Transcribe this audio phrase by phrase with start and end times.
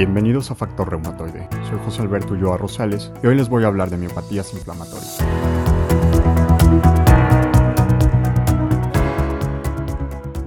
[0.00, 1.46] Bienvenidos a Factor Reumatoide.
[1.68, 5.18] Soy José Alberto Ulloa Rosales y hoy les voy a hablar de miopatías inflamatorias.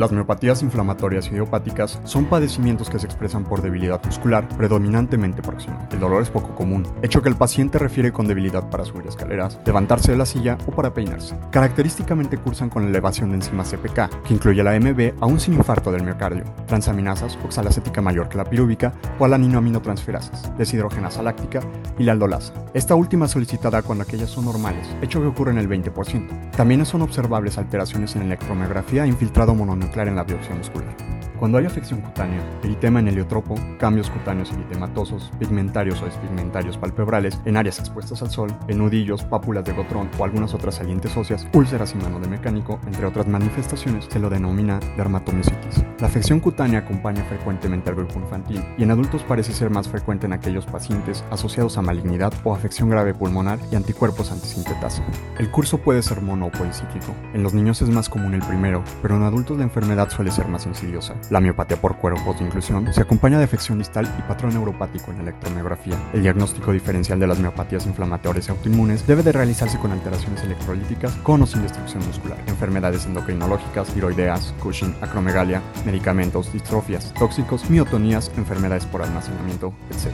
[0.00, 5.86] Las miopatías inflamatorias idiopáticas son padecimientos que se expresan por debilidad muscular, predominantemente próxima.
[5.92, 9.60] El dolor es poco común, hecho que el paciente refiere con debilidad para subir escaleras,
[9.66, 11.36] levantarse de la silla o para peinarse.
[11.50, 16.04] Característicamente cursan con elevación de enzimas CPK, que incluye la MB aún sin infarto del
[16.04, 21.60] miocardio, transaminasas, oxalacética mayor que la pirúvica o alaninoaminotransferasas, deshidrogenasa láctica
[21.98, 22.54] y la aldolasa.
[22.72, 26.49] Esta última solicitada cuando aquellas son normales, hecho que ocurre en el 20%.
[26.60, 30.94] También son observables alteraciones en electromiografía e infiltrado mononeuclear en la biopsia muscular.
[31.40, 37.56] Cuando hay afección cutánea, eritema en heliotropo, cambios cutáneos eritematosos, pigmentarios o despigmentarios palpebrales en
[37.56, 41.94] áreas expuestas al sol, en nudillos, pápulas de gotrón o algunas otras salientes óseas, úlceras
[41.94, 45.82] y mano de mecánico, entre otras manifestaciones, se lo denomina dermatomiositis.
[45.98, 50.26] La afección cutánea acompaña frecuentemente al grupo infantil y en adultos parece ser más frecuente
[50.26, 55.02] en aquellos pacientes asociados a malignidad o afección grave pulmonar y anticuerpos antisintetasa.
[55.38, 57.14] El curso puede ser mono o policíclico.
[57.32, 60.46] En los niños es más común el primero, pero en adultos la enfermedad suele ser
[60.46, 61.14] más insidiosa.
[61.30, 65.96] La miopatía por cuero post-inclusión se acompaña de afección distal y patrón neuropático en electromiografía.
[66.12, 71.14] El diagnóstico diferencial de las miopatías inflamatorias y autoinmunes debe de realizarse con alteraciones electrolíticas
[71.22, 78.84] con o sin destrucción muscular, enfermedades endocrinológicas, tiroideas, Cushing, acromegalia, medicamentos, distrofias, tóxicos, miotonías, enfermedades
[78.86, 80.12] por almacenamiento, etc.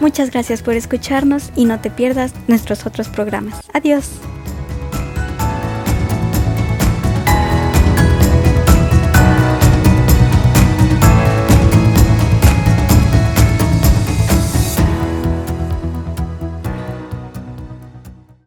[0.00, 3.60] Muchas gracias por escucharnos y no te pierdas nuestros otros programas.
[3.74, 4.18] Adiós.